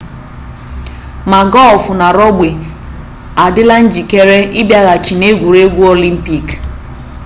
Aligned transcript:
ma 1.29 1.39
gọlfụ 1.53 1.91
na 2.01 2.07
rọgbi 2.17 2.49
adịla 3.43 3.75
njikere 3.85 4.37
ịbịaghachi 4.59 5.13
n'egwuregwu 5.17 5.81
olimpik 5.93 6.47